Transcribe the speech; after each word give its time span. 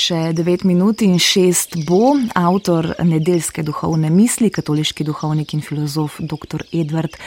Še 0.00 0.30
9 0.32 0.62
minut 0.64 1.02
in 1.04 1.18
6 1.20 1.74
bo 1.84 2.14
avtor 2.38 2.86
nedeljske 3.04 3.60
duhovne 3.66 4.08
misli, 4.08 4.48
katoliški 4.48 5.04
duhovnik 5.04 5.52
in 5.52 5.60
filozof 5.60 6.16
dr. 6.24 6.64
Edvard 6.72 7.18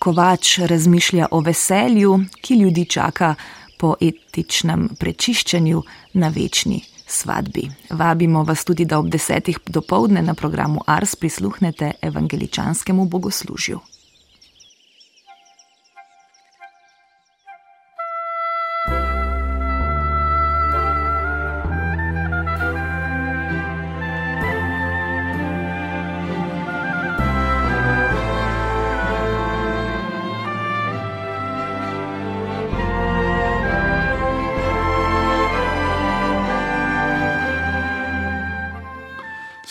Kovač 0.00 0.54
razmišlja 0.70 1.28
o 1.36 1.42
veselju, 1.44 2.16
ki 2.40 2.56
ljudi 2.62 2.86
čaka 2.96 3.34
po 3.76 3.94
etičnem 4.00 4.88
prečiščenju 5.00 5.82
na 6.20 6.32
večni 6.32 6.80
svadbi. 7.06 7.66
Vabimo 7.90 8.44
vas 8.48 8.64
tudi, 8.64 8.88
da 8.88 8.98
ob 8.98 9.10
desetih 9.12 9.60
dopoledne 9.66 10.22
na 10.22 10.34
programu 10.34 10.80
Ars 10.86 11.16
prisluhnete 11.20 11.92
evangeličanskemu 12.02 13.04
bogoslužju. 13.04 13.80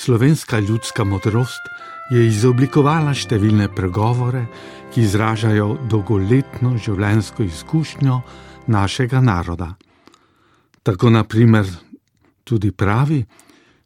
Slovenska 0.06 0.60
ljudska 0.60 1.06
modrost 1.08 1.70
je 2.12 2.26
izoblikovala 2.28 3.14
številne 3.16 3.70
pregovore, 3.72 4.42
ki 4.92 5.00
izražajo 5.00 5.78
dolgoletno 5.88 6.74
življenjsko 6.76 7.46
izkušnjo 7.46 8.18
našega 8.76 9.22
naroda. 9.24 9.70
Tako 10.84 11.14
naprimer 11.16 11.72
tudi 12.44 12.74
pravi, 12.76 13.22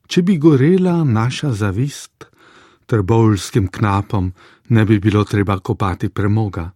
če 0.10 0.26
bi 0.26 0.40
gorela 0.42 1.04
naša 1.06 1.54
zavist, 1.54 2.26
trbovskim 2.90 3.70
knapom 3.70 4.34
ne 4.74 4.90
bi 4.90 4.98
bilo 4.98 5.22
treba 5.22 5.60
kopati 5.62 6.10
premoga. 6.10 6.72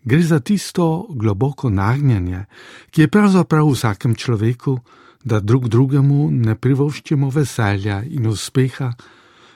Gre 0.00 0.24
za 0.24 0.40
tisto 0.40 1.10
globoko 1.12 1.68
nagnjenje, 1.68 2.46
ki 2.88 3.04
je 3.04 3.14
pravzaprav 3.20 3.68
v 3.68 3.76
vsakem 3.76 4.16
človeku, 4.16 4.80
da 5.24 5.40
drug 5.40 5.68
drugemu 5.68 6.28
ne 6.30 6.54
privoščimo 6.54 7.30
veselja 7.30 8.02
in 8.04 8.26
uspeha, 8.28 8.92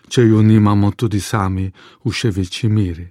če 0.09 0.25
jo 0.25 0.43
nimamo 0.43 0.91
tudi 0.97 1.21
sami 1.21 1.69
v 2.05 2.13
še 2.13 2.31
večji 2.33 2.69
miri. 2.73 3.07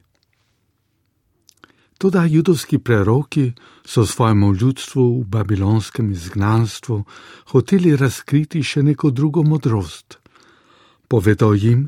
Toda 1.97 2.25
judovski 2.29 2.77
preroki 2.77 3.51
so 3.85 4.05
svojemu 4.05 4.53
ljudstvu 4.53 5.03
v 5.21 5.25
babilonskem 5.25 6.11
izgnanstvu 6.11 7.03
hoteli 7.53 7.95
razkriti 7.97 8.61
še 8.63 8.83
neko 8.83 9.09
drugo 9.09 9.43
modrost. 9.43 10.19
Povedo 11.07 11.53
jim, 11.53 11.87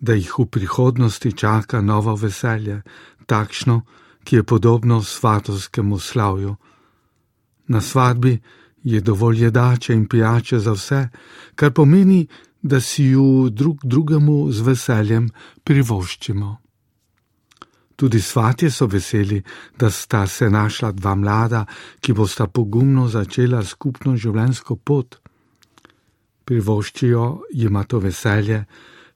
da 0.00 0.16
jih 0.16 0.38
v 0.38 0.46
prihodnosti 0.46 1.32
čaka 1.32 1.80
novo 1.80 2.14
veselje, 2.16 2.80
takšno, 3.26 3.82
ki 4.24 4.36
je 4.36 4.42
podobno 4.42 5.02
svatovskemu 5.02 5.98
slavju. 5.98 6.56
Na 7.68 7.80
svadbi 7.80 8.38
je 8.84 9.00
dovolj 9.00 9.42
jedače 9.42 9.94
in 9.94 10.08
pijače 10.08 10.58
za 10.58 10.72
vse, 10.72 11.08
kar 11.54 11.72
pomeni, 11.72 12.26
da 12.62 12.80
si 12.80 13.04
ju 13.04 13.50
drug 13.50 13.78
drugemu 13.82 14.52
z 14.52 14.60
veseljem 14.60 15.30
privoščimo. 15.64 16.56
Tudi 17.96 18.20
svatje 18.20 18.70
so 18.70 18.86
veseli, 18.86 19.42
da 19.78 19.90
sta 19.90 20.26
se 20.26 20.50
našla 20.50 20.92
dva 20.92 21.14
mlada, 21.14 21.66
ki 22.00 22.12
bosta 22.12 22.46
pogumno 22.46 23.08
začela 23.08 23.64
skupno 23.64 24.16
življenjsko 24.16 24.76
pot. 24.76 25.18
Privoščijo 26.44 27.26
jima 27.54 27.84
to 27.84 27.98
veselje 27.98 28.64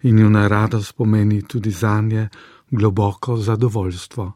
in 0.03 0.19
ju 0.19 0.31
na 0.31 0.47
radost 0.48 0.94
pomeni 0.97 1.42
tudi 1.42 1.70
za 1.70 2.00
nje 2.00 2.28
globoko 2.70 3.37
zadovoljstvo. 3.37 4.33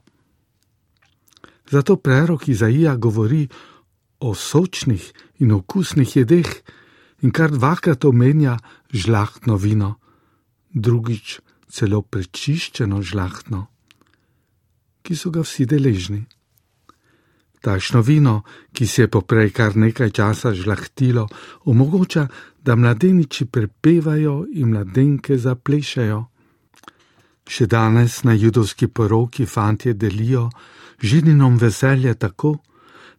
Zato 1.71 1.97
prerok 1.97 2.49
Izaija 2.49 2.97
govori 2.97 3.49
o 4.21 4.35
sočnih 4.35 5.13
in 5.41 5.53
okusnih 5.53 6.17
jedeh 6.17 6.51
in 7.23 7.33
kar 7.33 7.51
dvakrat 7.51 8.05
omenja 8.05 8.59
žlahtno 8.93 9.57
vino, 9.57 9.97
drugič 10.73 11.41
celo 11.71 12.03
prečiščeno 12.03 13.03
žlahtno, 13.03 13.67
ki 15.03 15.17
so 15.17 15.31
ga 15.31 15.45
vsi 15.45 15.67
deležni. 15.67 16.25
Takšno 17.61 18.01
vino, 18.01 18.41
ki 18.73 18.87
se 18.89 19.05
je 19.05 19.13
poprej 19.13 19.53
kar 19.53 19.77
nekaj 19.77 20.11
časa 20.17 20.55
žlahtilo, 20.57 21.27
omogoča, 21.69 22.25
da 22.65 22.77
mladeniči 22.77 23.47
prepevajo 23.53 24.47
in 24.57 24.73
mladenke 24.73 25.37
zaplešajo. 25.37 26.21
Še 27.45 27.67
danes 27.67 28.23
na 28.25 28.33
judovski 28.33 28.89
poroki 28.89 29.45
fantje 29.47 29.93
delijo 29.93 30.49
ženinom 31.01 31.57
veselje 31.59 32.15
tako, 32.15 32.59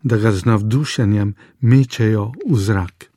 da 0.03 0.17
ga 0.17 0.31
z 0.31 0.45
navdušenjem 0.45 1.34
mečejo 1.62 2.31
v 2.50 2.57
zrak. 2.57 3.09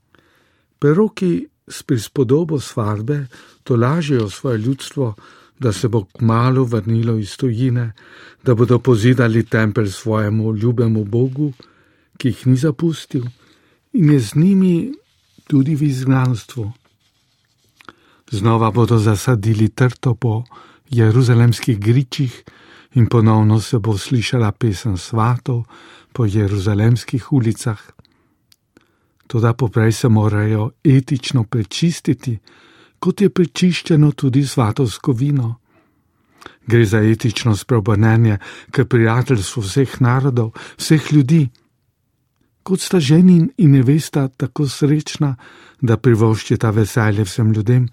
Peroki 0.79 1.47
s 1.69 1.83
prispodobo 1.83 2.61
svadbe 2.61 3.27
to 3.63 3.77
lažejo 3.77 4.31
svoje 4.31 4.59
ljudstvo, 4.59 5.15
da 5.59 5.73
se 5.73 5.89
bo 5.89 6.05
kmalo 6.05 6.65
vrnilo 6.65 7.17
iz 7.17 7.37
tujine, 7.37 7.93
da 8.45 8.55
bodo 8.55 8.79
pozidali 8.79 9.47
tempelj 9.47 9.89
svojemu 9.89 10.57
ljubemu 10.57 11.05
Bogu, 11.05 11.53
ki 12.19 12.29
jih 12.29 12.47
ni 12.47 12.57
zapustil 12.57 13.25
in 13.93 14.13
je 14.13 14.21
z 14.21 14.35
njimi 14.35 14.93
tudi 15.47 15.75
v 15.75 15.83
izgnanstvu. 15.83 16.73
Znova 18.31 18.71
bodo 18.71 18.99
zasadili 18.99 19.69
trto 19.69 20.15
po 20.15 20.45
jeruzalemskih 20.91 21.79
gričih 21.79 22.45
in 22.95 23.07
ponovno 23.07 23.61
se 23.61 23.79
bo 23.79 23.99
slišala 23.99 24.53
pesem 24.53 24.97
svatov, 24.97 25.65
po 26.15 26.27
jeruzalemskih 26.27 27.33
ulicah. 27.33 27.81
Toda 29.27 29.53
poprej 29.53 29.93
se 29.93 30.09
morajo 30.09 30.71
etično 30.85 31.45
prečistiti, 31.45 32.39
kot 32.99 33.21
je 33.21 33.31
prečiščeno 33.31 34.13
tudi 34.13 34.47
svatovsko 34.47 35.13
vino. 35.13 35.57
Gre 36.67 36.87
za 36.87 37.01
etično 37.03 37.57
spreobrnenje 37.57 38.39
k 38.71 38.85
prijateljstvu 38.85 39.63
vseh 39.63 40.01
narodov, 40.01 40.53
vseh 40.79 41.13
ljudi. 41.13 41.49
Kot 42.63 42.81
sta 42.81 43.01
ženi 43.01 43.43
in 43.59 43.75
nevesta 43.75 44.29
tako 44.29 44.69
srečna, 44.69 45.35
da 45.81 45.97
privoščita 45.97 46.71
veselje 46.71 47.25
vsem 47.25 47.53
ljudem, 47.53 47.89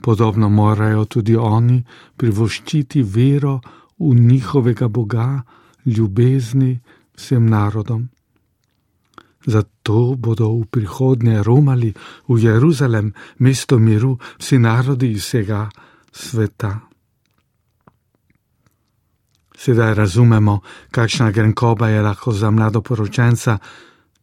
podobno 0.00 0.48
morajo 0.48 1.04
tudi 1.04 1.36
oni 1.36 1.82
privoščiti 2.16 3.02
vero 3.02 3.58
v 3.98 4.14
njihovega 4.14 4.88
Boga, 4.88 5.42
ljubezni, 5.84 6.80
vsem 7.16 7.46
narodom. 7.46 8.08
Zato 9.46 10.16
bodo 10.18 10.50
v 10.50 10.66
prihodnje 10.66 11.42
romali 11.42 11.94
v 12.28 12.38
Jeruzalem, 12.38 13.14
mesto 13.38 13.78
miru, 13.78 14.18
vsi 14.38 14.58
narodi 14.58 15.12
iz 15.14 15.22
vsega 15.22 15.68
sveta. 16.12 16.80
Sedaj 19.56 19.94
razumemo, 19.94 20.60
kakšna 20.90 21.30
grenkoba 21.30 21.88
je 21.88 22.02
lahko 22.02 22.32
za 22.32 22.50
mlado 22.50 22.82
poročenca, 22.82 23.58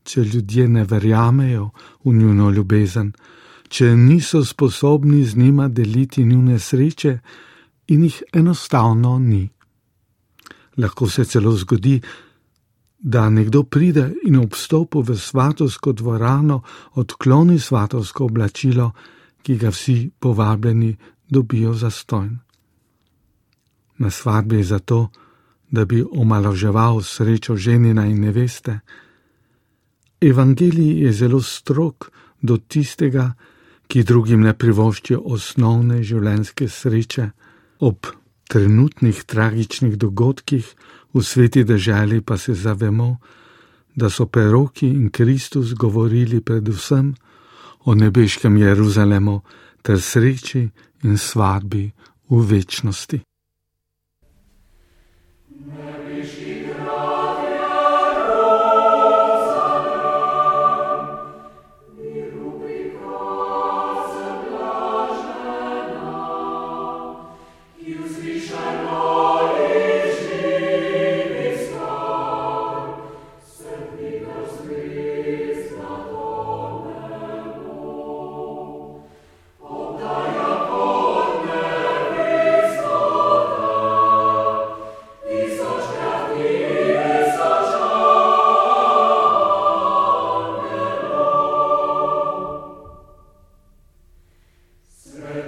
če 0.03 0.21
ljudje 0.21 0.67
ne 0.67 0.83
verjamejo 0.83 1.69
v 2.05 2.13
njuno 2.13 2.51
ljubezen, 2.51 3.13
če 3.69 3.95
niso 3.95 4.43
sposobni 4.45 5.23
z 5.25 5.37
njima 5.37 5.67
deliti 5.67 6.25
njune 6.25 6.59
sreče 6.59 7.17
in 7.87 8.03
jih 8.03 8.23
enostavno 8.33 9.19
ni. 9.19 9.52
Lahko 10.77 11.09
se 11.09 11.25
celo 11.25 11.51
zgodi, 11.51 12.01
da 12.99 13.29
nekdo 13.29 13.63
pride 13.63 14.13
in 14.23 14.37
ob 14.39 14.53
vstopu 14.53 15.01
v 15.01 15.17
svatovsko 15.17 15.91
dvorano 15.91 16.61
odkloni 16.93 17.59
svatovsko 17.59 18.25
oblačilo, 18.25 18.91
ki 19.43 19.57
ga 19.57 19.69
vsi 19.69 20.11
povabljeni 20.19 20.95
dobijo 21.29 21.73
za 21.73 21.89
stojn. 21.89 22.39
Na 23.97 24.09
svadbi 24.09 24.55
je 24.55 24.63
zato, 24.63 25.09
da 25.71 25.85
bi 25.85 26.03
omaloževal 26.11 27.01
srečo 27.01 27.55
ženina 27.55 28.05
in 28.05 28.21
neveste. 28.21 28.79
Evangelij 30.21 31.03
je 31.03 31.13
zelo 31.13 31.41
strok 31.41 32.11
do 32.41 32.57
tistega, 32.57 33.33
ki 33.87 34.03
drugim 34.03 34.41
ne 34.41 34.53
privoščijo 34.53 35.19
osnovne 35.25 36.03
življenjske 36.03 36.69
sreče 36.69 37.29
ob 37.79 38.07
trenutnih 38.47 39.23
tragičnih 39.23 39.97
dogodkih, 39.97 40.75
v 41.13 41.21
sveti 41.23 41.63
državi 41.63 42.21
pa 42.21 42.37
se 42.37 42.53
zavemo, 42.53 43.17
da 43.95 44.09
so 44.09 44.25
peroki 44.25 44.87
in 44.87 45.09
Kristus 45.09 45.73
govorili 45.73 46.41
predvsem 46.41 47.13
o 47.85 47.95
nebeškem 47.95 48.57
Jeruzalemu 48.57 49.41
ter 49.81 50.01
sreči 50.01 50.69
in 51.03 51.17
svadbi 51.17 51.91
v 52.29 52.41
večnosti. 52.45 53.19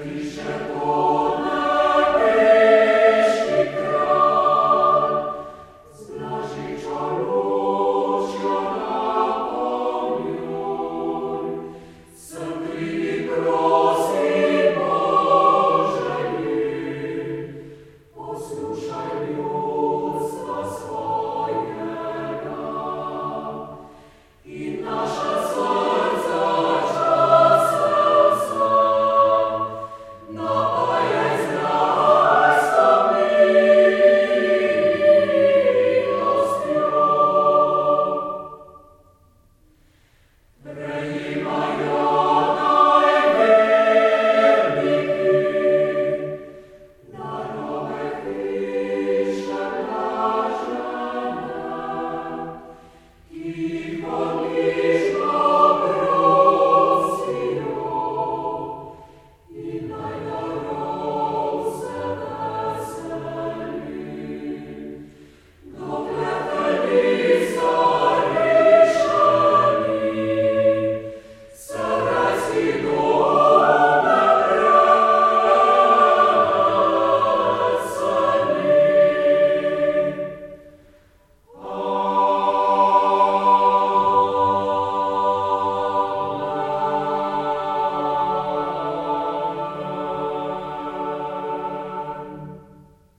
Christe 0.06 0.42
é 0.42 1.05
Praise 40.66 41.05